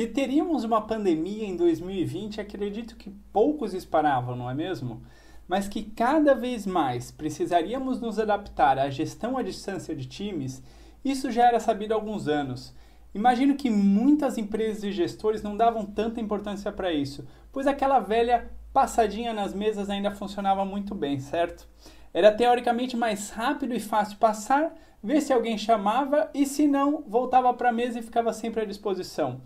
Que 0.00 0.06
teríamos 0.06 0.64
uma 0.64 0.80
pandemia 0.80 1.44
em 1.44 1.54
2020, 1.54 2.40
acredito 2.40 2.96
que 2.96 3.10
poucos 3.10 3.74
esperavam, 3.74 4.34
não 4.34 4.48
é 4.48 4.54
mesmo? 4.54 5.02
Mas 5.46 5.68
que 5.68 5.82
cada 5.82 6.34
vez 6.34 6.64
mais 6.64 7.10
precisaríamos 7.10 8.00
nos 8.00 8.18
adaptar 8.18 8.78
à 8.78 8.88
gestão 8.88 9.36
à 9.36 9.42
distância 9.42 9.94
de 9.94 10.06
times, 10.06 10.62
isso 11.04 11.30
já 11.30 11.48
era 11.48 11.60
sabido 11.60 11.92
há 11.92 11.96
alguns 11.96 12.28
anos. 12.28 12.74
Imagino 13.14 13.56
que 13.56 13.68
muitas 13.68 14.38
empresas 14.38 14.84
e 14.84 14.90
gestores 14.90 15.42
não 15.42 15.54
davam 15.54 15.84
tanta 15.84 16.18
importância 16.18 16.72
para 16.72 16.90
isso, 16.90 17.28
pois 17.52 17.66
aquela 17.66 18.00
velha 18.00 18.50
passadinha 18.72 19.34
nas 19.34 19.52
mesas 19.52 19.90
ainda 19.90 20.10
funcionava 20.10 20.64
muito 20.64 20.94
bem, 20.94 21.20
certo? 21.20 21.68
Era 22.14 22.32
teoricamente 22.32 22.96
mais 22.96 23.28
rápido 23.28 23.74
e 23.74 23.80
fácil 23.80 24.16
passar, 24.16 24.72
ver 25.04 25.20
se 25.20 25.30
alguém 25.30 25.58
chamava 25.58 26.30
e 26.32 26.46
se 26.46 26.66
não, 26.66 27.04
voltava 27.06 27.52
para 27.52 27.68
a 27.68 27.72
mesa 27.72 27.98
e 27.98 28.02
ficava 28.02 28.32
sempre 28.32 28.62
à 28.62 28.64
disposição. 28.64 29.42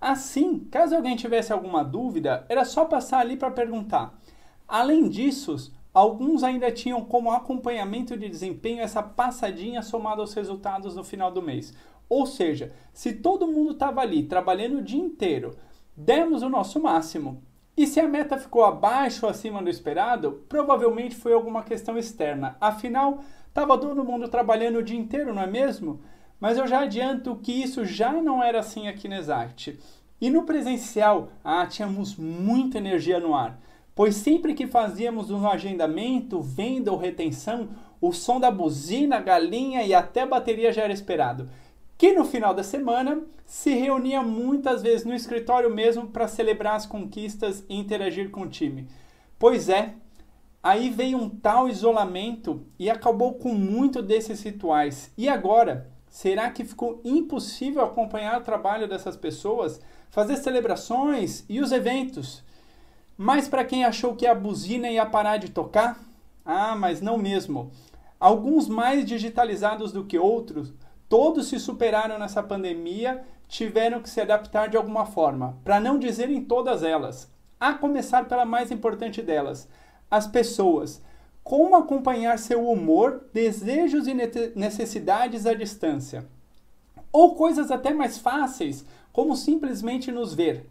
Assim, 0.00 0.60
caso 0.70 0.94
alguém 0.94 1.16
tivesse 1.16 1.52
alguma 1.52 1.82
dúvida, 1.82 2.44
era 2.48 2.64
só 2.64 2.84
passar 2.84 3.20
ali 3.20 3.36
para 3.36 3.50
perguntar. 3.50 4.18
Além 4.68 5.08
disso, 5.08 5.72
alguns 5.92 6.42
ainda 6.42 6.70
tinham 6.70 7.04
como 7.04 7.30
acompanhamento 7.30 8.16
de 8.16 8.28
desempenho 8.28 8.82
essa 8.82 9.02
passadinha 9.02 9.82
somada 9.82 10.20
aos 10.20 10.34
resultados 10.34 10.94
no 10.94 11.02
final 11.02 11.30
do 11.30 11.42
mês. 11.42 11.72
Ou 12.08 12.26
seja, 12.26 12.72
se 12.92 13.14
todo 13.14 13.46
mundo 13.46 13.72
estava 13.72 14.00
ali 14.00 14.24
trabalhando 14.24 14.78
o 14.78 14.82
dia 14.82 15.00
inteiro, 15.00 15.56
demos 15.96 16.42
o 16.42 16.48
nosso 16.48 16.80
máximo. 16.80 17.42
E 17.76 17.86
se 17.86 18.00
a 18.00 18.08
meta 18.08 18.38
ficou 18.38 18.64
abaixo 18.64 19.26
ou 19.26 19.30
acima 19.30 19.62
do 19.62 19.68
esperado, 19.68 20.44
provavelmente 20.48 21.14
foi 21.14 21.32
alguma 21.32 21.62
questão 21.62 21.98
externa. 21.98 22.56
Afinal, 22.60 23.20
estava 23.48 23.76
todo 23.76 24.04
mundo 24.04 24.28
trabalhando 24.28 24.78
o 24.78 24.82
dia 24.82 24.98
inteiro, 24.98 25.34
não 25.34 25.42
é 25.42 25.46
mesmo? 25.46 26.00
Mas 26.40 26.58
eu 26.58 26.66
já 26.66 26.80
adianto 26.80 27.36
que 27.36 27.52
isso 27.52 27.84
já 27.84 28.12
não 28.12 28.42
era 28.42 28.60
assim 28.60 28.88
aqui 28.88 29.08
na 29.08 29.18
Exact. 29.18 29.78
E 30.20 30.30
no 30.30 30.44
presencial, 30.44 31.30
ah, 31.44 31.66
tínhamos 31.66 32.16
muita 32.16 32.78
energia 32.78 33.20
no 33.20 33.34
ar, 33.34 33.60
pois 33.94 34.16
sempre 34.16 34.54
que 34.54 34.66
fazíamos 34.66 35.30
um 35.30 35.46
agendamento, 35.46 36.40
venda 36.40 36.90
ou 36.90 36.98
retenção, 36.98 37.68
o 38.00 38.12
som 38.12 38.40
da 38.40 38.50
buzina, 38.50 39.20
galinha 39.20 39.82
e 39.82 39.94
até 39.94 40.26
bateria 40.26 40.72
já 40.72 40.82
era 40.82 40.92
esperado 40.92 41.48
que 41.98 42.12
no 42.12 42.24
final 42.24 42.52
da 42.52 42.62
semana 42.62 43.22
se 43.44 43.70
reunia 43.70 44.22
muitas 44.22 44.82
vezes 44.82 45.06
no 45.06 45.14
escritório 45.14 45.74
mesmo 45.74 46.08
para 46.08 46.28
celebrar 46.28 46.74
as 46.74 46.86
conquistas 46.86 47.64
e 47.68 47.76
interagir 47.76 48.30
com 48.30 48.42
o 48.42 48.48
time. 48.48 48.88
Pois 49.38 49.68
é, 49.68 49.94
aí 50.62 50.90
veio 50.90 51.18
um 51.18 51.28
tal 51.28 51.68
isolamento 51.68 52.66
e 52.78 52.90
acabou 52.90 53.34
com 53.34 53.54
muito 53.54 54.02
desses 54.02 54.42
rituais. 54.42 55.10
E 55.16 55.28
agora, 55.28 55.90
será 56.08 56.50
que 56.50 56.64
ficou 56.64 57.00
impossível 57.04 57.84
acompanhar 57.84 58.40
o 58.40 58.44
trabalho 58.44 58.88
dessas 58.88 59.16
pessoas, 59.16 59.80
fazer 60.10 60.36
celebrações 60.36 61.44
e 61.48 61.60
os 61.60 61.72
eventos? 61.72 62.42
Mas 63.16 63.48
para 63.48 63.64
quem 63.64 63.84
achou 63.84 64.14
que 64.14 64.26
a 64.26 64.34
buzina 64.34 64.90
ia 64.90 65.06
parar 65.06 65.38
de 65.38 65.50
tocar? 65.50 65.98
Ah, 66.44 66.76
mas 66.76 67.00
não 67.00 67.16
mesmo. 67.16 67.70
Alguns 68.18 68.68
mais 68.68 69.04
digitalizados 69.04 69.92
do 69.92 70.04
que 70.04 70.18
outros 70.18 70.72
todos 71.08 71.48
se 71.48 71.58
superaram 71.58 72.18
nessa 72.18 72.42
pandemia, 72.42 73.22
tiveram 73.48 74.02
que 74.02 74.10
se 74.10 74.20
adaptar 74.20 74.68
de 74.68 74.76
alguma 74.76 75.06
forma, 75.06 75.56
para 75.64 75.78
não 75.78 75.98
dizer 75.98 76.30
em 76.30 76.42
todas 76.42 76.82
elas. 76.82 77.30
A 77.58 77.72
começar 77.74 78.26
pela 78.26 78.44
mais 78.44 78.70
importante 78.70 79.22
delas, 79.22 79.68
as 80.10 80.26
pessoas. 80.26 81.00
Como 81.46 81.76
acompanhar 81.76 82.40
seu 82.40 82.68
humor, 82.68 83.22
desejos 83.32 84.08
e 84.08 84.14
necessidades 84.56 85.46
à 85.46 85.54
distância. 85.54 86.26
Ou 87.12 87.36
coisas 87.36 87.70
até 87.70 87.94
mais 87.94 88.18
fáceis, 88.18 88.84
como 89.12 89.36
simplesmente 89.36 90.10
nos 90.10 90.34
ver. 90.34 90.68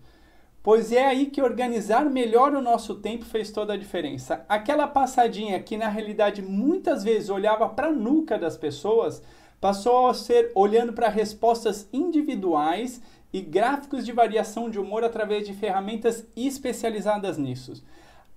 Pois 0.62 0.92
é 0.92 1.06
aí 1.06 1.28
que 1.28 1.42
organizar 1.42 2.04
melhor 2.10 2.54
o 2.54 2.62
nosso 2.62 2.96
tempo 2.96 3.24
fez 3.24 3.52
toda 3.52 3.72
a 3.72 3.78
diferença. 3.78 4.44
Aquela 4.50 4.86
passadinha 4.86 5.62
que 5.62 5.78
na 5.78 5.88
realidade 5.88 6.42
muitas 6.42 7.06
vezes 7.06 7.30
olhava 7.30 7.70
para 7.70 7.88
a 7.88 7.94
nuca 7.94 8.38
das 8.38 8.58
pessoas, 8.58 9.24
passou 9.62 10.10
a 10.10 10.14
ser 10.14 10.52
olhando 10.54 10.92
para 10.92 11.08
respostas 11.08 11.88
individuais 11.94 13.02
e 13.32 13.40
gráficos 13.40 14.06
de 14.06 14.12
variação 14.12 14.70
de 14.70 14.78
humor 14.78 15.06
através 15.06 15.48
de 15.48 15.54
ferramentas 15.54 16.28
especializadas 16.36 17.38
nisso. 17.38 17.82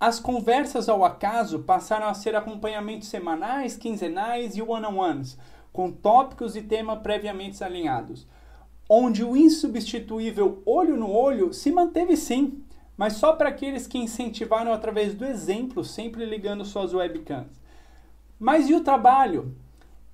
As 0.00 0.20
conversas 0.20 0.88
ao 0.88 1.04
acaso 1.04 1.60
passaram 1.60 2.06
a 2.06 2.14
ser 2.14 2.36
acompanhamentos 2.36 3.08
semanais, 3.08 3.76
quinzenais 3.76 4.56
e 4.56 4.62
one-on-ones, 4.62 5.36
com 5.72 5.90
tópicos 5.90 6.54
e 6.54 6.62
tema 6.62 6.96
previamente 6.96 7.62
alinhados, 7.64 8.26
onde 8.88 9.24
o 9.24 9.36
insubstituível 9.36 10.62
olho 10.64 10.96
no 10.96 11.10
olho 11.10 11.52
se 11.52 11.72
manteve 11.72 12.16
sim, 12.16 12.62
mas 12.96 13.14
só 13.14 13.32
para 13.32 13.48
aqueles 13.48 13.86
que 13.86 13.98
incentivaram 13.98 14.72
através 14.72 15.14
do 15.14 15.24
exemplo, 15.24 15.84
sempre 15.84 16.24
ligando 16.24 16.64
suas 16.64 16.94
webcams. 16.94 17.60
Mas 18.38 18.68
e 18.68 18.74
o 18.74 18.82
trabalho? 18.82 19.54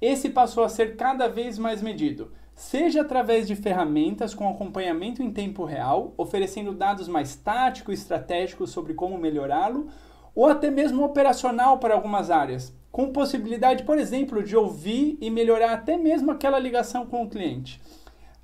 esse 0.05 0.29
passou 0.29 0.65
a 0.65 0.69
ser 0.69 0.97
cada 0.97 1.29
vez 1.29 1.59
mais 1.59 1.81
medido, 1.81 2.31
seja 2.55 3.03
através 3.03 3.47
de 3.47 3.57
ferramentas 3.57 4.35
com 4.35 4.49
acompanhamento 4.49 5.23
em 5.23 5.33
tempo 5.33 5.65
real, 5.65 6.15
oferecendo 6.17 6.73
dados 6.73 7.09
mais 7.09 7.35
táticos 7.35 7.95
e 7.95 8.01
estratégicos 8.01 8.71
sobre 8.71 8.95
como 8.95 9.19
melhorá-lo, 9.19 9.89
ou 10.35 10.47
até 10.47 10.71
mesmo 10.71 11.05
operacional 11.05 11.79
para 11.79 11.95
algumas 11.95 12.31
áreas, 12.31 12.75
com 12.91 13.13
possibilidade, 13.13 13.83
por 13.83 13.99
exemplo, 13.99 14.43
de 14.43 14.57
ouvir 14.57 15.19
e 15.21 15.31
melhorar 15.31 15.73
até 15.73 15.97
mesmo 15.97 16.31
aquela 16.31 16.59
ligação 16.59 17.07
com 17.07 17.25
o 17.25 17.29
cliente. 17.29 17.81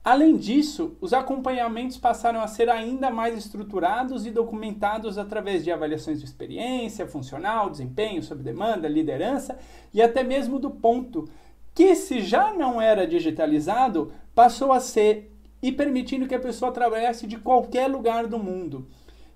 Além 0.02 0.36
disso, 0.36 0.96
os 0.98 1.12
acompanhamentos 1.12 1.98
passaram 1.98 2.40
a 2.40 2.46
ser 2.46 2.70
ainda 2.70 3.10
mais 3.10 3.36
estruturados 3.36 4.24
e 4.24 4.30
documentados 4.30 5.18
através 5.18 5.62
de 5.62 5.70
avaliações 5.70 6.18
de 6.18 6.24
experiência, 6.24 7.06
funcional, 7.06 7.68
desempenho, 7.68 8.22
sob 8.22 8.42
demanda, 8.42 8.88
liderança 8.88 9.58
e 9.92 10.00
até 10.00 10.22
mesmo 10.22 10.58
do 10.58 10.70
ponto, 10.70 11.28
que 11.74 11.94
se 11.94 12.20
já 12.20 12.52
não 12.52 12.80
era 12.80 13.06
digitalizado, 13.06 14.12
passou 14.34 14.72
a 14.72 14.80
ser 14.80 15.30
e 15.62 15.70
permitindo 15.70 16.26
que 16.26 16.34
a 16.34 16.40
pessoa 16.40 16.72
trabalhasse 16.72 17.26
de 17.26 17.38
qualquer 17.38 17.86
lugar 17.88 18.26
do 18.26 18.38
mundo. 18.38 18.88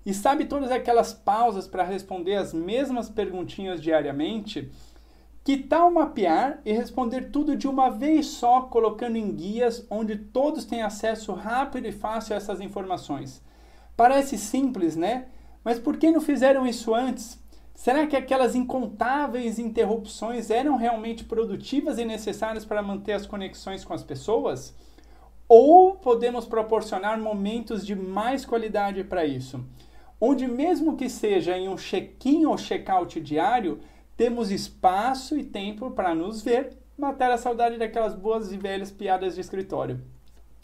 E 0.05 0.13
sabe 0.13 0.45
todas 0.45 0.71
aquelas 0.71 1.13
pausas 1.13 1.67
para 1.67 1.83
responder 1.83 2.35
as 2.35 2.53
mesmas 2.53 3.09
perguntinhas 3.09 3.81
diariamente? 3.81 4.71
Que 5.43 5.57
tal 5.57 5.91
mapear 5.91 6.59
e 6.65 6.73
responder 6.73 7.29
tudo 7.31 7.55
de 7.55 7.67
uma 7.67 7.89
vez 7.89 8.27
só, 8.27 8.61
colocando 8.61 9.15
em 9.15 9.31
guias 9.31 9.85
onde 9.89 10.15
todos 10.15 10.65
têm 10.65 10.81
acesso 10.81 11.33
rápido 11.33 11.87
e 11.87 11.91
fácil 11.91 12.33
a 12.33 12.37
essas 12.37 12.61
informações? 12.61 13.43
Parece 13.95 14.37
simples, 14.37 14.95
né? 14.95 15.27
Mas 15.63 15.79
por 15.79 15.97
que 15.97 16.11
não 16.11 16.21
fizeram 16.21 16.67
isso 16.67 16.93
antes? 16.93 17.39
Será 17.75 18.07
que 18.07 18.15
aquelas 18.15 18.55
incontáveis 18.55 19.59
interrupções 19.59 20.49
eram 20.49 20.77
realmente 20.77 21.25
produtivas 21.25 21.99
e 21.99 22.05
necessárias 22.05 22.63
para 22.63 22.81
manter 22.81 23.11
as 23.11 23.27
conexões 23.27 23.83
com 23.83 23.93
as 23.93 24.01
pessoas? 24.01 24.73
Ou 25.47 25.93
podemos 25.95 26.45
proporcionar 26.45 27.19
momentos 27.19 27.85
de 27.85 27.93
mais 27.93 28.45
qualidade 28.45 29.03
para 29.03 29.25
isso? 29.25 29.63
Onde, 30.19 30.47
mesmo 30.47 30.95
que 30.95 31.09
seja 31.09 31.57
em 31.57 31.67
um 31.67 31.75
check-in 31.75 32.45
ou 32.45 32.57
check-out 32.57 33.19
diário, 33.19 33.79
temos 34.15 34.49
espaço 34.49 35.37
e 35.37 35.43
tempo 35.43 35.91
para 35.91 36.15
nos 36.15 36.41
ver, 36.41 36.77
matar 36.97 37.29
a 37.29 37.37
saudade 37.37 37.77
daquelas 37.77 38.15
boas 38.15 38.53
e 38.53 38.57
velhas 38.57 38.89
piadas 38.89 39.35
de 39.35 39.41
escritório. 39.41 40.01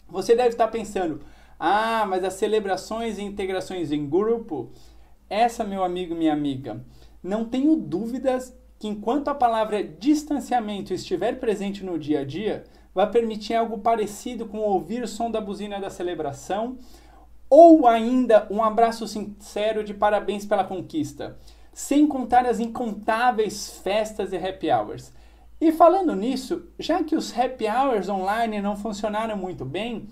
Você 0.08 0.34
deve 0.34 0.48
estar 0.48 0.68
pensando, 0.68 1.20
ah, 1.60 2.06
mas 2.08 2.24
as 2.24 2.34
celebrações 2.34 3.18
e 3.18 3.22
integrações 3.22 3.92
em 3.92 4.08
grupo, 4.08 4.70
essa, 5.32 5.64
meu 5.64 5.82
amigo, 5.82 6.14
minha 6.14 6.32
amiga, 6.32 6.84
não 7.22 7.44
tenho 7.44 7.74
dúvidas 7.74 8.54
que 8.78 8.86
enquanto 8.86 9.28
a 9.28 9.34
palavra 9.34 9.82
distanciamento 9.82 10.92
estiver 10.92 11.40
presente 11.40 11.84
no 11.84 11.98
dia 11.98 12.20
a 12.20 12.24
dia, 12.24 12.64
vai 12.94 13.10
permitir 13.10 13.54
algo 13.54 13.78
parecido 13.78 14.46
com 14.46 14.58
ouvir 14.58 15.02
o 15.02 15.08
som 15.08 15.30
da 15.30 15.40
buzina 15.40 15.80
da 15.80 15.88
celebração 15.88 16.76
ou 17.48 17.86
ainda 17.86 18.46
um 18.50 18.62
abraço 18.62 19.06
sincero 19.06 19.82
de 19.84 19.94
parabéns 19.94 20.44
pela 20.44 20.64
conquista, 20.64 21.36
sem 21.72 22.06
contar 22.06 22.44
as 22.44 22.60
incontáveis 22.60 23.80
festas 23.82 24.32
e 24.32 24.36
happy 24.36 24.70
hours. 24.70 25.12
E 25.60 25.70
falando 25.70 26.14
nisso, 26.16 26.66
já 26.78 27.04
que 27.04 27.14
os 27.14 27.32
happy 27.38 27.66
hours 27.66 28.08
online 28.08 28.60
não 28.60 28.76
funcionaram 28.76 29.36
muito 29.36 29.64
bem, 29.64 30.08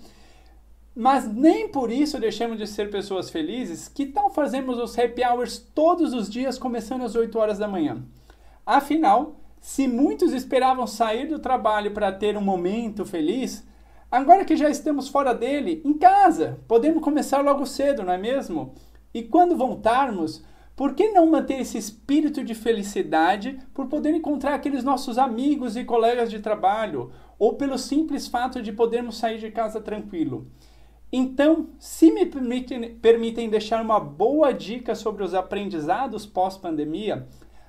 mas 0.95 1.31
nem 1.31 1.69
por 1.69 1.91
isso 1.91 2.19
deixamos 2.19 2.57
de 2.57 2.67
ser 2.67 2.89
pessoas 2.89 3.29
felizes. 3.29 3.87
Que 3.87 4.05
tal 4.05 4.29
fazermos 4.29 4.77
os 4.77 4.97
happy 4.97 5.23
hours 5.23 5.57
todos 5.73 6.13
os 6.13 6.29
dias, 6.29 6.57
começando 6.57 7.03
às 7.03 7.15
8 7.15 7.37
horas 7.39 7.57
da 7.57 7.67
manhã? 7.67 8.03
Afinal, 8.65 9.35
se 9.61 9.87
muitos 9.87 10.33
esperavam 10.33 10.85
sair 10.85 11.27
do 11.27 11.39
trabalho 11.39 11.91
para 11.91 12.11
ter 12.11 12.35
um 12.35 12.41
momento 12.41 13.05
feliz, 13.05 13.65
agora 14.11 14.43
que 14.43 14.57
já 14.57 14.69
estamos 14.69 15.07
fora 15.07 15.33
dele, 15.33 15.81
em 15.85 15.93
casa, 15.93 16.59
podemos 16.67 17.01
começar 17.01 17.41
logo 17.41 17.65
cedo, 17.65 18.03
não 18.03 18.13
é 18.13 18.17
mesmo? 18.17 18.73
E 19.13 19.23
quando 19.23 19.55
voltarmos, 19.55 20.43
por 20.75 20.93
que 20.95 21.09
não 21.09 21.27
manter 21.27 21.59
esse 21.59 21.77
espírito 21.77 22.43
de 22.43 22.55
felicidade 22.55 23.59
por 23.73 23.87
poder 23.87 24.13
encontrar 24.15 24.55
aqueles 24.55 24.83
nossos 24.83 25.17
amigos 25.17 25.77
e 25.77 25.85
colegas 25.85 26.29
de 26.29 26.39
trabalho, 26.39 27.11
ou 27.37 27.55
pelo 27.55 27.77
simples 27.77 28.27
fato 28.27 28.61
de 28.61 28.73
podermos 28.73 29.17
sair 29.17 29.37
de 29.37 29.51
casa 29.51 29.79
tranquilo? 29.79 30.47
Então, 31.11 31.69
se 31.77 32.09
me 32.09 32.25
permitem, 32.25 32.95
permitem 32.95 33.49
deixar 33.49 33.81
uma 33.81 33.99
boa 33.99 34.53
dica 34.53 34.95
sobre 34.95 35.23
os 35.23 35.33
aprendizados 35.33 36.25
pós-pandemia, 36.25 37.27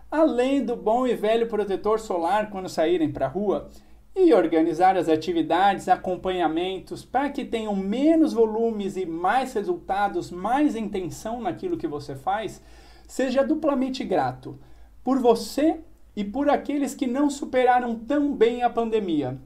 além 0.09 0.65
do 0.65 0.77
bom 0.77 1.07
e 1.07 1.15
velho 1.15 1.49
protetor 1.49 1.99
solar 1.99 2.51
quando 2.51 2.69
saírem 2.69 3.11
para 3.11 3.27
a 3.27 3.29
rua, 3.29 3.69
e 4.15 4.33
organizar 4.33 4.97
as 4.97 5.09
atividades, 5.09 5.89
acompanhamentos 5.89 7.05
para 7.05 7.31
que 7.31 7.45
tenham 7.45 7.75
menos 7.75 8.33
volumes 8.33 8.97
e 8.97 9.07
mais 9.07 9.55
resultados, 9.55 10.31
mais 10.31 10.77
intenção 10.77 11.41
naquilo 11.41 11.79
que 11.79 11.89
você 11.89 12.15
faz, 12.15 12.63
seja 13.09 13.43
duplamente 13.43 14.05
grato 14.05 14.59
por 15.03 15.19
você 15.19 15.81
e 16.15 16.23
por 16.23 16.49
aqueles 16.49 16.95
que 16.95 17.07
não 17.07 17.31
superaram 17.31 17.99
tão 17.99 18.33
bem 18.35 18.63
a 18.63 18.71
pandemia. 18.71 19.41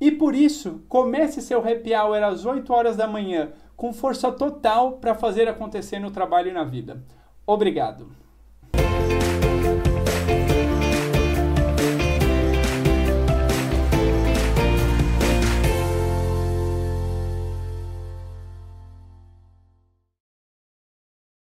E 0.00 0.10
por 0.10 0.34
isso, 0.34 0.82
comece 0.88 1.40
seu 1.40 1.60
happy 1.60 1.94
hour 1.94 2.22
às 2.22 2.44
8 2.44 2.72
horas 2.72 2.96
da 2.96 3.06
manhã, 3.06 3.52
com 3.76 3.92
força 3.92 4.30
total 4.30 4.98
para 4.98 5.14
fazer 5.14 5.48
acontecer 5.48 5.98
no 5.98 6.10
trabalho 6.10 6.50
e 6.50 6.52
na 6.52 6.64
vida. 6.64 7.02
Obrigado. 7.46 8.23